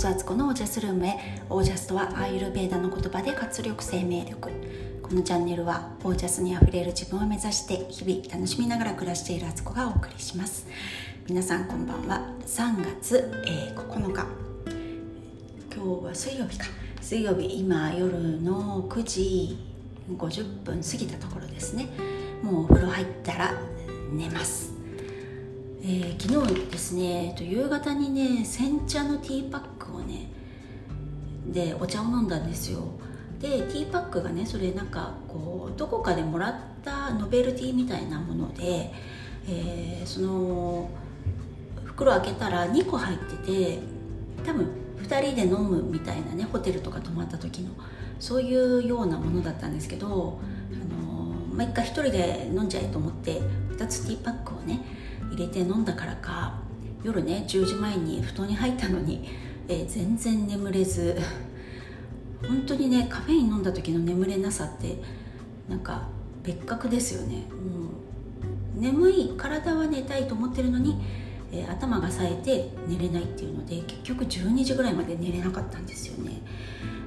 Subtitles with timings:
[0.00, 1.18] 須敦子のオージャスルームへ
[1.50, 4.48] オージャスとはアーユルベーダの言葉で活力生命力。
[5.02, 10.66] このチャンネルはオージャスにあふれる自分を目指して日々楽しみながら暮らしている敦子がお送りします。
[11.28, 12.32] 皆さんこんばんは。
[12.46, 14.24] 3月、えー、9日。
[15.76, 16.64] 今日は水曜日か。
[17.02, 19.58] 水曜日今夜の9時
[20.16, 21.90] 50分過ぎたところですね。
[22.42, 23.52] もうお風呂入ったら
[24.10, 24.69] 寝ます。
[25.82, 30.30] えー、昨日ですね夕方にね煎茶のティーパックをね
[31.46, 32.82] でお茶を飲んだんですよ。
[33.40, 38.92] でティーパックがねそれなんかこうどこかでもらったノベルティみたいなもので、
[39.48, 40.90] えー、その
[41.86, 43.78] 袋開けたら2個入ってて
[44.44, 47.70] 多分2人で飲むみたいなねホテルとか泊まった時の
[48.18, 50.38] そういうようなものだったんですけど、
[50.74, 54.99] あのー、まあ、一回1人で飲んじゃえと思って2つティーパックをね
[55.30, 56.60] 入れて飲んだからか。
[57.02, 59.26] 夜ね10時前に布団に入ったのに、
[59.68, 61.16] えー、全然眠れず。
[62.46, 65.02] 本当にねカフェイン飲んだ時の眠れなさって
[65.68, 66.08] なんか
[66.42, 67.44] 別格ですよね。
[67.50, 67.90] も
[68.76, 71.00] う眠い体は寝たいと思ってるのに、
[71.52, 76.42] えー、頭が冴えて寝れないっていうので結局12時ぐらいまで寝れなかったんですよね。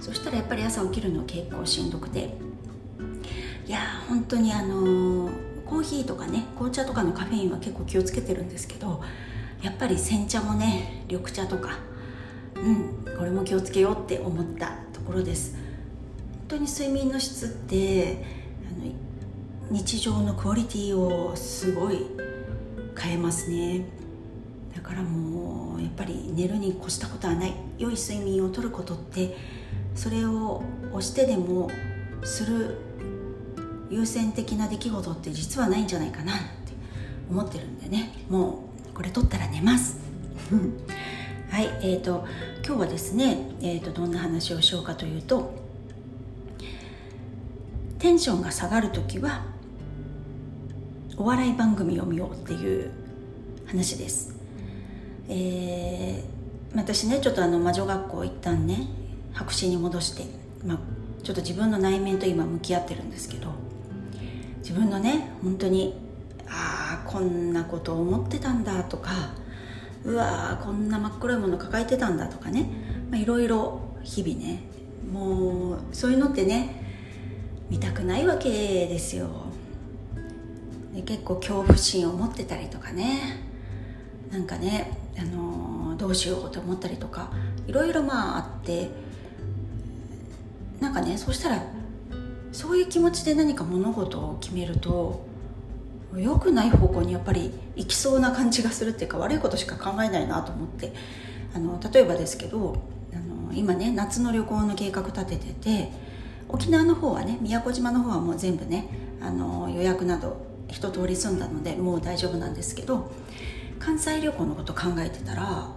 [0.00, 2.34] そしたらやっぱり朝起きるの結構しんどくて。
[3.66, 5.09] いや本当にあのー
[5.70, 9.00] コーヒーとかね紅茶とかのカフェインは結構気をつけてるんですけど
[9.62, 11.78] やっぱり煎茶もね緑茶とか
[12.56, 15.54] うんこれも気をつけようって思ったところです。
[16.48, 18.24] 本当に睡眠の質って
[18.68, 18.92] あの
[19.70, 22.06] 日常のクオリティをすごい
[22.98, 23.84] 変えますね。
[24.74, 27.54] だからもうやっぱり寝るに越したことはない。
[27.78, 29.36] 良い睡眠をとることって
[29.94, 31.70] それを押してでも
[32.24, 32.76] する
[33.90, 36.44] 優先的な出来事って実はないんじゃないかなって
[37.30, 38.12] 思ってるんでね。
[38.28, 39.98] もうこれ取ったら寝ます。
[41.50, 42.24] はいえーと、
[42.64, 45.52] 今日はですね、えーと、どんな話をしようかというと
[47.98, 49.44] テンションが下がる時は
[51.16, 52.92] お笑い番組を見ようっていう
[53.66, 54.32] 話です、
[55.28, 59.00] えー、私ねちょっとあの魔女学校一旦ね。
[59.32, 60.24] 白紙に戻して、
[60.64, 60.78] まあ、
[61.22, 63.69] ちょっと自分の内面と今向き合ってるんですけど。
[64.60, 65.94] 自分のね本当に
[66.48, 69.10] ああこんなこと思ってたんだとか
[70.04, 72.70] うわこんな真っ黒いもの抱えてたんだとかね
[73.12, 74.62] いろいろ日々ね
[75.12, 76.80] もうそういうのってね
[77.68, 79.28] 見たくないわけですよ。
[80.94, 83.50] で結構恐怖心を持ってたりとかね
[84.32, 87.30] なんかね、あのー、どうしようと思ったりとか
[87.66, 88.90] いろいろまああって
[90.80, 91.62] なんかねそうしたら
[92.52, 95.24] そういう気持ちで何か物事を決めると
[96.16, 100.92] 良くない方向にやっぱり行きそうな感じがするっていうか悪いことしか考えないなと思って
[101.54, 105.92] あの例えばですけどあの今ね夏の旅行の計画立ててて
[106.48, 108.88] 沖縄の方はね宮古島の方はもう全部ね
[109.20, 113.10] あの予約など一通り済んだのでもう大丈夫なんですけど
[113.78, 115.68] 関西旅行のこと考えてたら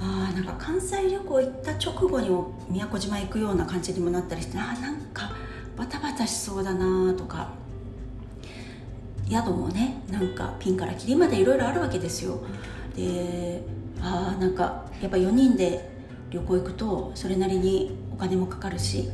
[0.00, 2.30] あなんか関西旅行行った直後に
[2.68, 5.32] 宮古島行くような感じにもなったりしてあなんか
[5.78, 7.56] バタバタしそうだなとか。
[9.30, 12.40] 宿もねなんかピンからキリまでいろいろあるわけですよ。
[12.96, 13.62] で
[14.00, 15.90] ああなんかやっぱ4人で
[16.30, 19.08] 旅行行くとそれなりにお金もかかるし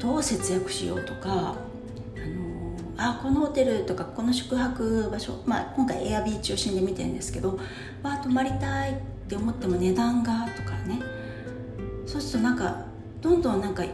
[0.00, 7.58] どう節約しようとかあのあこのホテルとかこの宿泊場所、まあ、今回エアビー中心で見てるんですけど
[8.02, 8.94] わ泊まりたいっ
[9.28, 11.00] て思っても値段がとかね。
[12.06, 12.86] そうするとなんか
[13.20, 13.84] どんどんなんか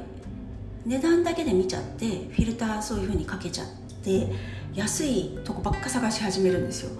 [0.84, 3.66] 値段だけで見ちゃってフィルターそういう風にかけちゃっ
[4.02, 4.28] て
[4.74, 6.90] 安いとこばっか探し始めるんですよ。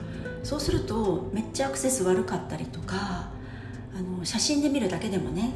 [0.43, 3.31] そうするとめっちゃアクセス悪かったりとか
[3.97, 5.53] あの写真で見るだけでもね、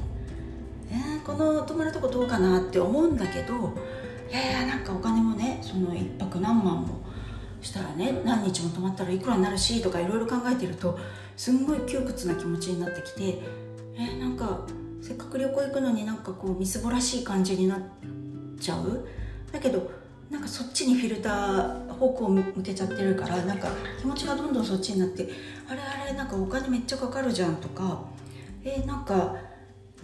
[0.91, 3.75] えー、この泊まるとこどうかなって思うんだけど
[4.31, 7.03] いやいやなんかお金もねその1泊何万も
[7.61, 10.99] したらね何日も泊まったらいくらになるしとかいろいろ考えてると
[11.37, 13.43] すんごい窮屈な気持ちになってきて
[13.95, 14.61] えー、なんか
[15.03, 17.81] せっかく旅行行くのになんかこうみすぼらしい感じになっ
[18.61, 19.07] ちゃう？
[19.53, 19.91] だけど
[20.31, 23.69] なんかそっちにフィルター方向を向けちゃってるからなんか
[24.01, 25.29] 気持ちがどんどんそっちになって
[25.69, 28.03] あれあれなんかお金めっちゃかかるじゃんとか。
[28.65, 29.37] えー、なんか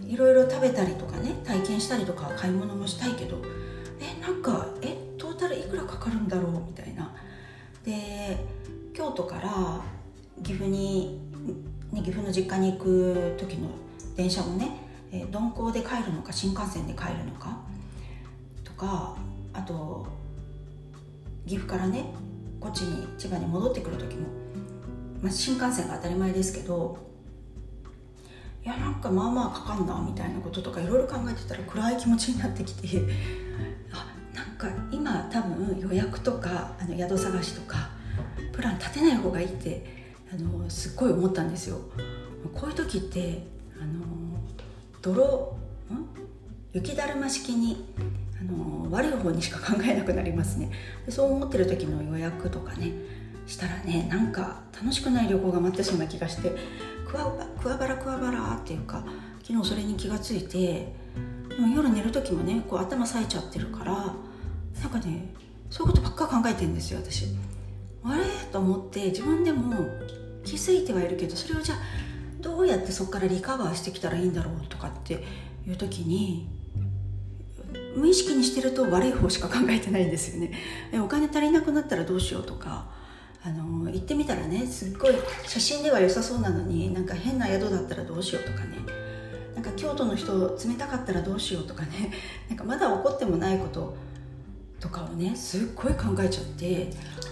[0.01, 3.41] いろいろ食べたりとかね体験したりとか買い物もしたいけど。
[3.99, 7.13] えなんかえトータルいくらかかるんだろうみたいな。
[7.83, 8.37] で
[8.93, 9.81] 京都から
[10.43, 11.21] 岐阜に、
[11.91, 13.69] ね、岐阜の実家に行く時の
[14.15, 14.84] 電車もね、
[15.15, 17.57] えー、鈍行で帰るのか新幹線で帰るのか
[18.65, 19.15] とか
[19.53, 20.05] あと
[21.47, 22.05] 岐阜からね
[22.59, 24.27] こっちに千葉に戻ってくる時も、
[25.21, 26.97] まあ、新幹線が当たり前ですけど
[28.65, 33.01] いやなんかまあまあかかんなみたいなこととかいろいろ考えてたら暗い気持ちになってきて
[33.93, 37.89] あなんか今多分予約とかあの宿探しとか
[38.51, 39.85] プラン立てない方がいいって
[40.33, 41.77] あのすっごい思ったんですよ。
[42.53, 43.45] こういう時って
[43.79, 44.15] あの
[45.05, 45.55] 泥
[46.73, 47.85] 雪だるま式に
[48.41, 50.71] あの悪い方にしか考えなくなりますね。
[51.05, 52.91] でそう思ってる時の予約とかね
[53.45, 56.51] したらねなんか楽しくない旅行が待ってそうな気がして
[57.07, 57.31] クワ
[57.61, 59.05] クワバラクワバラっていうか
[59.43, 60.91] 昨日それに気がついて
[61.49, 65.33] でも夜寝る時もねこう頭冴えちゃってるからなんかね
[65.69, 67.27] そういうことばっか考えてるんですよ私。
[68.03, 68.23] あれ？
[68.51, 69.85] と思って自分でも
[70.43, 71.77] 気づいてはいるけどそれをじゃあ
[72.45, 75.23] どうやってそこからリカバーしてきたらいいんだろうとかって
[75.67, 76.47] いう時に
[77.95, 80.51] 無意識にしてると悪い方しか考えてないんですよね。
[81.03, 82.85] お金足りなくなったらどうしようとか
[83.43, 85.15] あの行ってみたらねすっごい
[85.47, 88.77] 写真では良さそうなのになんか変な宿だったらどうしようとかね。
[89.55, 92.11] なんか京都の人冷たかったらどうしようとかね。
[92.47, 93.97] なんかまだ起こってもないこと
[94.79, 96.91] とかをねすっごい考えちゃって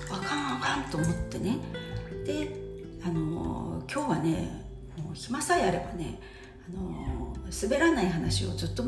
[0.10, 1.60] あかんあかんと思ってね。
[2.26, 2.64] で
[3.06, 4.63] あの今日はね
[4.98, 6.20] もう暇さえあればね
[6.70, 8.84] あの滑らない話をずっと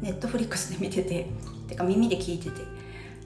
[0.00, 1.28] ネットフリックスで見てて
[1.68, 2.78] てか耳で聞いてて。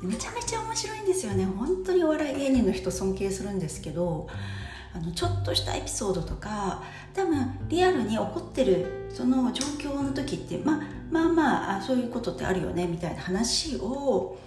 [0.02, 1.44] めちゃめちゃ面白いんですよね。
[1.44, 4.28] 本当にお笑い芸人の人尊敬するんですけど
[4.94, 6.82] あのちょっとしたエピソードとか
[7.14, 10.80] 多分リアルに起こってるその状況の時って、まあ、
[11.10, 14.38] まあまあそういうことってあるよねみたいな話を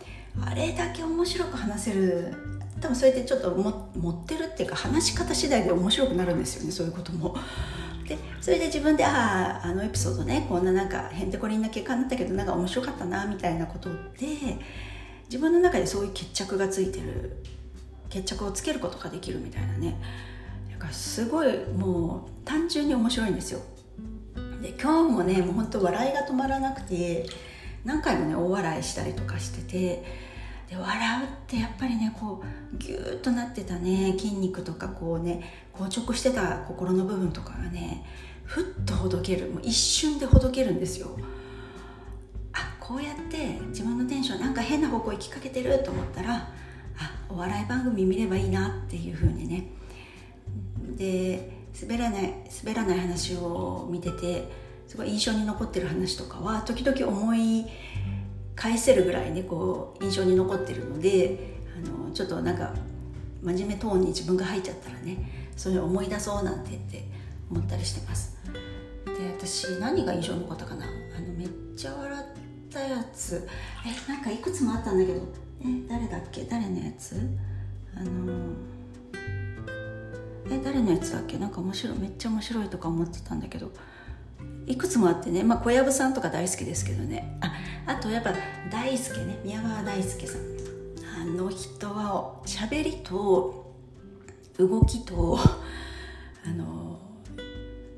[0.41, 2.33] あれだけ面白く話せる
[2.81, 7.35] 多分それでちょっとも持ってるっていうか話し方次第で面白くなるんですよねそういうことも。
[8.07, 14.27] でそれで自分であああのエピソードねこんななんかへんてこりんな結果になったけどなんか面白かったなみたいなことで
[15.25, 17.43] 自分の中でそういう決着がついてる
[18.09, 19.99] 決着をつけることができるみたいなね
[20.71, 23.61] だからすごいもう単純に面白いんですよ
[24.61, 27.25] で今日もねもう本当笑いが止まらなくて
[27.83, 30.03] 何回もね大笑いしたりとかしてて
[30.69, 34.15] で笑うってやっぱりねこうギューッとなってたね。
[34.17, 38.03] 筋肉とかこうね硬直してた心の部分とかがね
[38.43, 39.47] ふっとほどける。
[39.49, 41.17] もう一瞬でほどけるんですよ。
[42.53, 46.47] あこうやって自分のテンションなんか変な方向行きかけてると思ったらあ
[47.29, 49.67] お笑い番組見ればいいなっていう風にね。
[50.97, 52.33] で滑らない
[52.63, 54.49] 滑らない話を見てて
[54.87, 57.65] すごい印象に残ってる話とかは時々思い
[58.55, 62.73] 返せるぐらいねこう印象に残ってるのであのちょっとなんか
[63.43, 67.03] 真面目トーンに自分が入っちゃったらねそれを思い出そうなんてって
[67.51, 68.35] 思ったりしてます。
[69.05, 70.85] で私何が印象に残ったかな？
[70.85, 73.47] あのめっちゃ笑ったやつ。
[73.85, 75.21] えなんかいくつもあったんだけど。
[75.61, 76.43] え誰だっけ？
[76.43, 77.15] 誰のやつ？
[77.95, 78.33] あの
[80.49, 81.37] え誰のやつだっけ？
[81.37, 83.71] なんか面白いめっちゃ面白いとか思ってたんだけど。
[84.67, 87.37] いくつもあってね、まあ、小籔さんとか大好きですけどね。
[87.41, 87.53] あ
[87.87, 88.33] あとやっぱ
[88.71, 90.41] 大輔ね宮川大輔さん。
[91.21, 93.73] あの人は喋りと
[94.57, 95.37] 動きと
[96.45, 96.99] あの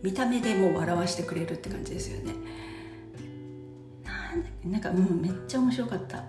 [0.04, 2.34] 見た目でもう笑わしてくれるって感じですよね。
[4.04, 6.24] なんなんかうめっちゃ面白かった。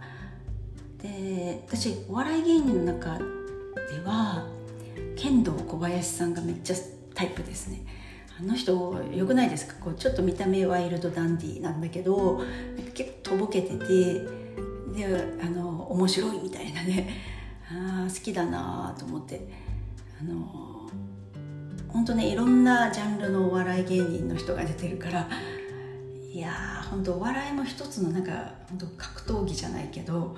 [1.02, 3.24] で私お笑い芸人の中で
[4.04, 4.46] は
[5.16, 6.76] 剣道小林さんがめっちゃ
[7.14, 7.84] タイプですね。
[8.40, 9.74] あの人よくないですか？
[9.80, 12.40] こうちょっと見た目ワイルドダンディーなんだけど
[13.28, 13.86] とぼけてて
[14.94, 15.06] で
[15.42, 17.08] あの面白いみたいなね。
[17.70, 19.48] あ好きだなと思って。
[20.20, 20.68] あの
[21.88, 25.28] 本当ねいろんなジャンルのお笑い芸人の人が出てるから
[26.32, 28.32] いやー本当お笑いも一つのなんか
[28.68, 30.36] 本当格闘技じゃないけど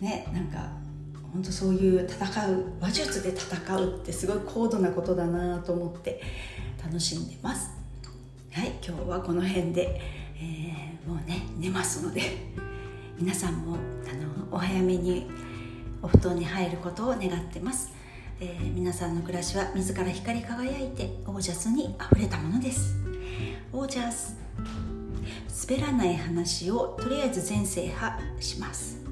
[0.00, 0.70] ねなんか
[1.32, 6.20] 本当そういう戦う話術で戦うってすごい高度なことだなと思って
[6.82, 7.70] 楽しんでます。
[8.52, 10.00] はい今日はこの辺で、
[10.40, 12.22] えー、もうね寝ますので
[13.18, 15.26] 皆さんもあのお早めに
[16.02, 17.90] お布団に入ることを願ってます、
[18.40, 22.96] えー、皆さんの暮らしは自ら光り輝いてオージャスにあふれたものです。
[23.72, 24.36] オージャス
[25.68, 29.05] 滑らない話をとりあえず全制覇します。